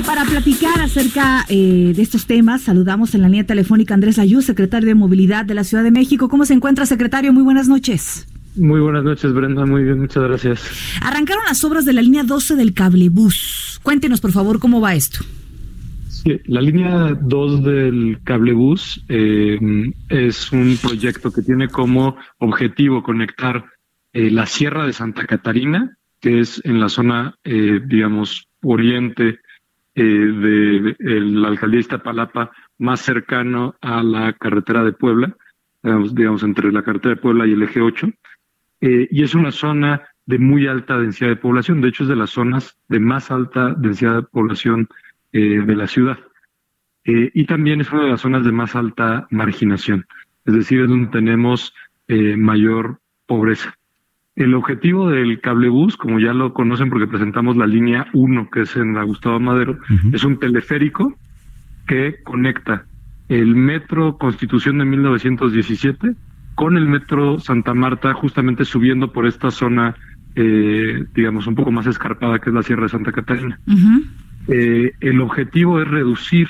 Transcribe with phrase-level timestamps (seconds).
[0.00, 4.18] Y para platicar acerca eh, de estos temas, saludamos en la línea telefónica a Andrés
[4.18, 6.30] Ayú, secretario de Movilidad de la Ciudad de México.
[6.30, 7.34] ¿Cómo se encuentra, secretario?
[7.34, 8.26] Muy buenas noches.
[8.56, 9.66] Muy buenas noches, Brenda.
[9.66, 10.70] Muy bien, muchas gracias.
[11.02, 13.78] Arrancaron las obras de la línea 12 del cablebús.
[13.82, 15.18] Cuéntenos, por favor, cómo va esto.
[16.08, 19.58] Sí, la línea 2 del cablebús eh,
[20.08, 23.66] es un proyecto que tiene como objetivo conectar
[24.14, 29.40] eh, la Sierra de Santa Catarina, que es en la zona, eh, digamos, oriente
[29.94, 35.36] eh, de, la de Iztapalapa, más cercano a la carretera de Puebla,
[35.82, 38.08] digamos, entre la carretera de Puebla y el eje 8.
[38.82, 42.16] Eh, y es una zona de muy alta densidad de población, de hecho es de
[42.16, 44.88] las zonas de más alta densidad de población
[45.32, 46.18] eh, de la ciudad.
[47.04, 50.06] y también es una de las zonas de más alta marginación,
[50.44, 51.74] es decir, es donde tenemos
[52.36, 53.79] mayor pobreza.
[54.40, 58.74] El objetivo del cablebús, como ya lo conocen porque presentamos la línea 1, que es
[58.74, 59.78] en la Gustavo Madero,
[60.14, 61.14] es un teleférico
[61.86, 62.86] que conecta
[63.28, 66.14] el metro Constitución de 1917
[66.54, 69.94] con el metro Santa Marta, justamente subiendo por esta zona,
[70.36, 73.60] eh, digamos, un poco más escarpada, que es la Sierra de Santa Catarina.
[74.48, 76.48] Eh, el objetivo es reducir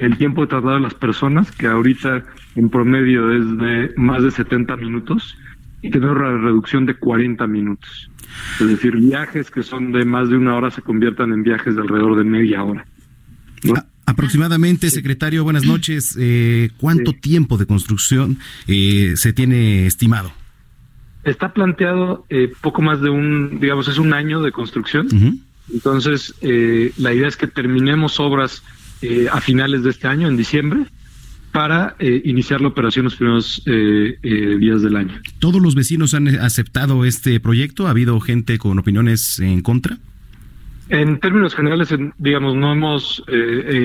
[0.00, 2.24] el tiempo de traslado de las personas, que ahorita
[2.56, 5.38] en promedio es de más de 70 minutos,
[5.82, 8.10] y tener una reducción de 40 minutos.
[8.60, 11.82] Es decir, viajes que son de más de una hora se conviertan en viajes de
[11.82, 12.84] alrededor de media hora.
[14.06, 16.16] aproximadamente, secretario, buenas noches.
[16.18, 20.32] Eh, ¿Cuánto tiempo de construcción eh, se tiene estimado?
[21.24, 25.08] Está planteado eh, poco más de un, digamos, es un año de construcción.
[25.72, 28.62] Entonces, la idea es que terminemos obras
[29.30, 30.86] a finales de este año, en diciembre,
[31.52, 35.20] para eh, iniciar la operación los primeros eh, eh, días del año.
[35.38, 37.86] ¿Todos los vecinos han aceptado este proyecto?
[37.86, 39.96] ¿Ha habido gente con opiniones en contra?
[40.90, 43.22] En términos generales, digamos, no hemos,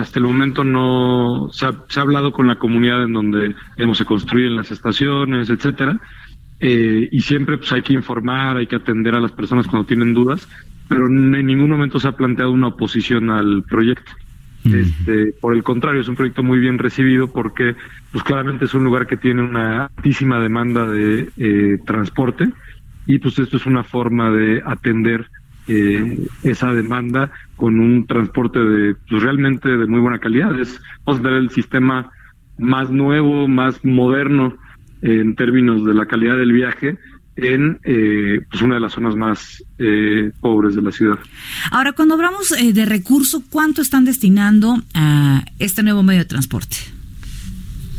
[0.00, 3.54] hasta el momento no, se ha, hablado con la comunidad en donde
[3.92, 6.00] se construyen las estaciones, etcétera,
[6.58, 10.48] y siempre pues hay que informar, hay que atender a las personas cuando tienen dudas,
[10.88, 14.12] pero en ningún momento se ha planteado una oposición al proyecto.
[14.72, 17.74] Este, por el contrario, es un proyecto muy bien recibido porque,
[18.12, 22.48] pues claramente es un lugar que tiene una altísima demanda de eh, transporte
[23.06, 25.28] y pues esto es una forma de atender
[25.68, 30.58] eh, esa demanda con un transporte de, pues realmente de muy buena calidad.
[30.58, 32.10] Es, vamos a tener el sistema
[32.58, 34.56] más nuevo, más moderno
[35.02, 36.98] en términos de la calidad del viaje
[37.36, 41.18] en eh, pues una de las zonas más eh, pobres de la ciudad.
[41.70, 46.76] Ahora, cuando hablamos eh, de recursos, ¿cuánto están destinando a este nuevo medio de transporte?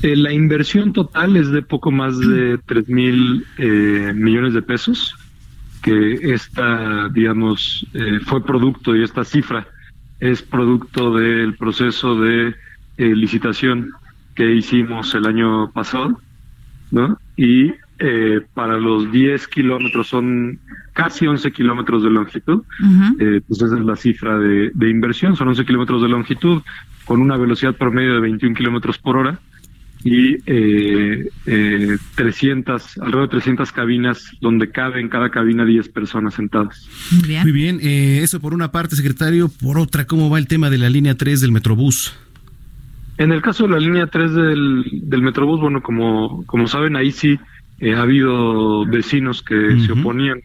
[0.04, 3.44] la inversión total es de poco más de 3 mil
[4.14, 5.16] millones de pesos,
[5.82, 7.86] que esta, digamos,
[8.26, 9.68] fue producto y esta cifra
[10.20, 12.54] es producto del proceso de
[12.98, 13.92] licitación
[14.36, 16.22] que hicimos el año pasado,
[16.92, 17.18] ¿no?
[17.36, 20.60] Y eh, para los 10 kilómetros son
[20.94, 22.64] casi 11 kilómetros de longitud,
[23.20, 26.62] eh, pues esa es la cifra de, inversión, son 11 kilómetros de longitud
[27.06, 29.40] con una velocidad promedio de 21 kilómetros por hora
[30.04, 31.28] y eh,
[32.16, 36.88] 300, alrededor de 300 cabinas donde cabe en cada cabina 10 personas sentadas.
[37.12, 40.48] Muy bien, Muy bien eh, eso por una parte, secretario, por otra, ¿cómo va el
[40.48, 42.16] tema de la línea 3 del Metrobús?
[43.18, 47.12] En el caso de la línea 3 del, del Metrobús, bueno, como, como saben, ahí
[47.12, 47.40] sí
[47.80, 50.42] eh, ha habido vecinos que se oponían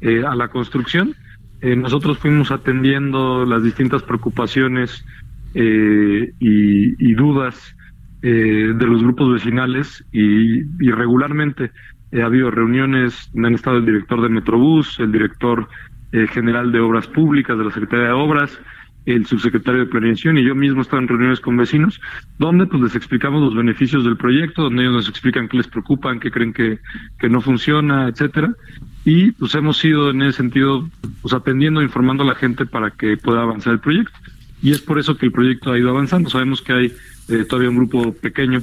[0.00, 1.14] eh, a la construcción.
[1.60, 5.04] Eh, nosotros fuimos atendiendo las distintas preocupaciones
[5.54, 7.74] y, dudas
[8.20, 11.70] de los grupos vecinales y, y regularmente
[12.12, 15.68] ha habido reuniones, han estado el director de Metrobús, el director
[16.12, 18.58] general de Obras Públicas de la Secretaría de Obras,
[19.06, 22.00] el subsecretario de Planeación y yo mismo estaba en reuniones con vecinos,
[22.38, 26.20] donde pues les explicamos los beneficios del proyecto, donde ellos nos explican qué les preocupan,
[26.20, 26.80] qué creen que,
[27.18, 28.54] que no funciona, etcétera.
[29.04, 30.88] Y pues hemos ido en ese sentido,
[31.22, 34.18] pues atendiendo, informando a la gente para que pueda avanzar el proyecto.
[34.60, 36.28] Y es por eso que el proyecto ha ido avanzando.
[36.28, 36.92] Sabemos que hay
[37.28, 38.62] eh, todavía un grupo pequeño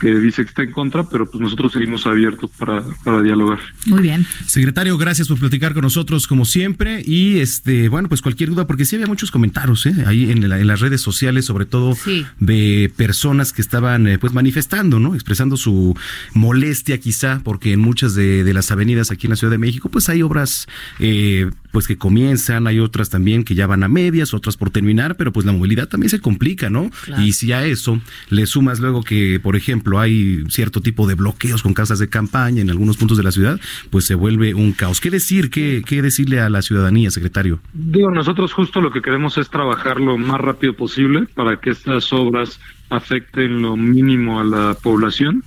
[0.00, 3.58] que dice que está en contra, pero pues nosotros seguimos abiertos para, para dialogar.
[3.86, 4.26] Muy bien.
[4.46, 8.84] Secretario, gracias por platicar con nosotros como siempre y este bueno, pues cualquier duda, porque
[8.84, 9.94] sí había muchos comentarios ¿eh?
[10.06, 11.96] ahí en, en, las redes sociales, sobre todo
[12.40, 15.14] de personas que estaban eh, pues manifestando, ¿no?
[15.14, 15.96] Expresando su
[16.32, 19.88] molestia quizá, porque en muchas de, de, las avenidas aquí en la Ciudad de México
[19.88, 20.66] pues hay obras
[20.98, 25.16] eh, pues que comienzan, hay otras también que ya van a medias, otras por terminar,
[25.16, 26.88] pero pues la movilidad también se complica, ¿no?
[27.18, 28.00] Y si a eso
[28.30, 32.62] le sumas luego que, por ejemplo, hay cierto tipo de bloqueos con casas de campaña
[32.62, 33.60] en algunos puntos de la ciudad,
[33.90, 35.00] pues se vuelve un caos.
[35.00, 37.58] ¿Qué decir, qué, qué decirle a la ciudadanía, secretario?
[37.72, 42.12] Digo, nosotros justo lo que queremos es trabajar lo más rápido posible para que estas
[42.12, 45.42] obras afecten lo mínimo a la población.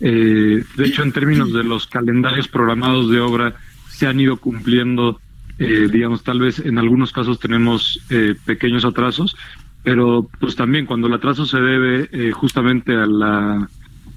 [0.00, 3.54] Eh, de hecho, en términos de los calendarios programados de obra,
[3.88, 5.20] se han ido cumpliendo
[5.60, 9.36] eh, digamos, tal vez en algunos casos tenemos eh, pequeños atrasos,
[9.82, 13.68] pero pues también cuando el atraso se debe eh, justamente a la,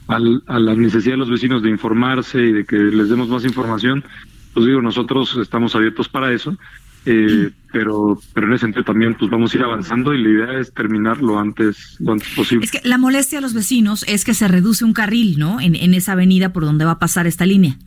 [0.07, 4.05] a la necesidad de los vecinos de informarse y de que les demos más información,
[4.53, 6.57] pues digo, nosotros estamos abiertos para eso.
[7.05, 10.59] Eh, pero pero en ese sentido también pues vamos a ir avanzando y la idea
[10.61, 12.63] es terminar lo antes lo antes posible.
[12.63, 15.59] Es que la molestia a los vecinos es que se reduce un carril, ¿no?
[15.59, 17.77] En, en esa avenida por donde va a pasar esta línea.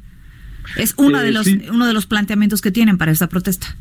[0.77, 3.77] Es uno de eh, los uno de los planteamientos que tienen para esta protesta.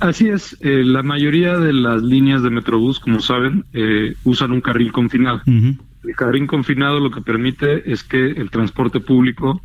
[0.00, 4.60] Así es, eh, la mayoría de las líneas de Metrobús, como saben, eh, usan un
[4.60, 5.42] carril confinado.
[5.46, 9.62] El carril confinado lo que permite es que el transporte público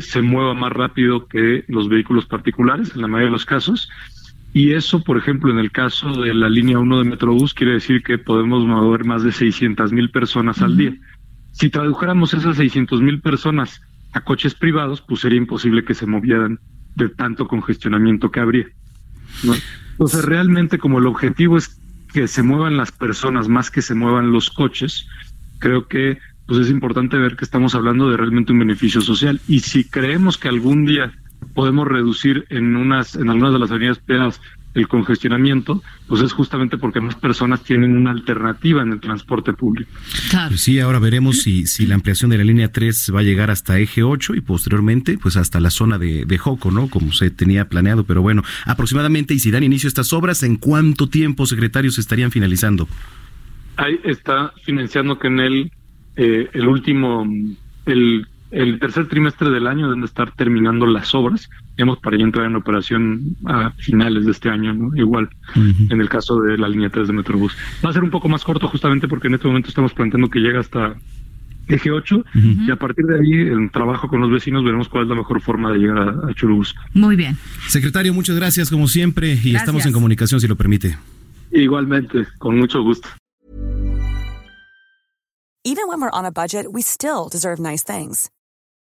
[0.00, 3.90] se mueva más rápido que los vehículos particulares, en la mayoría de los casos.
[4.54, 8.02] Y eso, por ejemplo, en el caso de la línea 1 de Metrobús, quiere decir
[8.02, 10.94] que podemos mover más de 600 mil personas al día.
[11.52, 13.82] Si tradujéramos esas 600 mil personas
[14.16, 16.58] a coches privados, pues sería imposible que se movieran
[16.94, 18.66] de tanto congestionamiento que habría.
[19.44, 19.54] ¿no?
[19.92, 21.78] Entonces, realmente como el objetivo es
[22.14, 25.06] que se muevan las personas más que se muevan los coches,
[25.58, 29.60] creo que pues es importante ver que estamos hablando de realmente un beneficio social y
[29.60, 31.12] si creemos que algún día
[31.54, 34.40] podemos reducir en unas en algunas de las avenidas peadas
[34.76, 39.90] el congestionamiento, pues es justamente porque más personas tienen una alternativa en el transporte público.
[40.28, 40.50] Claro.
[40.50, 43.50] Pues sí, ahora veremos si, si la ampliación de la línea 3 va a llegar
[43.50, 46.88] hasta eje 8 y posteriormente pues hasta la zona de, de Joco, ¿no?
[46.88, 50.56] Como se tenía planeado, pero bueno, aproximadamente, y si dan inicio a estas obras, ¿en
[50.56, 52.86] cuánto tiempo, secretarios, estarían finalizando?
[53.78, 55.72] Ahí está financiando que en el,
[56.16, 57.26] eh, el último,
[57.86, 62.46] el el tercer trimestre del año deben estar terminando las obras, digamos, para ya entrar
[62.46, 64.96] en operación a finales de este año, ¿no?
[64.96, 67.56] Igual, en el caso de la línea 3 de Metrobús.
[67.84, 70.38] Va a ser un poco más corto justamente porque en este momento estamos planteando que
[70.38, 70.94] llega hasta
[71.68, 72.24] eje 8
[72.66, 75.40] y a partir de ahí, en trabajo con los vecinos, veremos cuál es la mejor
[75.40, 76.80] forma de llegar a, a Churubusco.
[76.94, 77.36] Muy bien.
[77.68, 80.96] Secretario, muchas gracias como siempre y estamos en comunicación si lo permite.
[81.50, 83.08] Igualmente, con mucho gusto.
[85.64, 88.30] Even when we're on a budget, we still deserve nice things.